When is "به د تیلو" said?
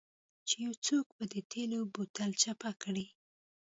1.15-1.79